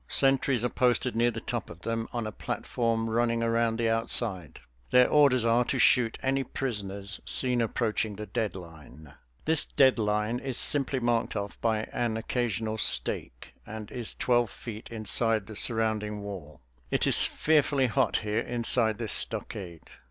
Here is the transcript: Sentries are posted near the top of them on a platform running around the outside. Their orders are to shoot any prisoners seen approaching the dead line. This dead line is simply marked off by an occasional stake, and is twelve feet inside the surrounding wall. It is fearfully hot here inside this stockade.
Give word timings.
Sentries 0.07 0.65
are 0.65 0.69
posted 0.69 1.15
near 1.15 1.29
the 1.29 1.39
top 1.39 1.69
of 1.69 1.81
them 1.83 2.07
on 2.11 2.25
a 2.25 2.31
platform 2.31 3.07
running 3.07 3.43
around 3.43 3.77
the 3.77 3.87
outside. 3.87 4.59
Their 4.89 5.07
orders 5.07 5.45
are 5.45 5.63
to 5.65 5.77
shoot 5.77 6.17
any 6.23 6.43
prisoners 6.43 7.19
seen 7.23 7.61
approaching 7.61 8.15
the 8.15 8.25
dead 8.25 8.55
line. 8.55 9.13
This 9.45 9.63
dead 9.63 9.99
line 9.99 10.39
is 10.39 10.57
simply 10.57 10.99
marked 10.99 11.35
off 11.35 11.61
by 11.61 11.83
an 11.93 12.17
occasional 12.17 12.79
stake, 12.79 13.53
and 13.63 13.91
is 13.91 14.15
twelve 14.15 14.49
feet 14.49 14.89
inside 14.89 15.45
the 15.45 15.55
surrounding 15.55 16.21
wall. 16.21 16.61
It 16.89 17.05
is 17.05 17.21
fearfully 17.21 17.85
hot 17.85 18.17
here 18.25 18.39
inside 18.39 18.97
this 18.97 19.13
stockade. 19.13 19.83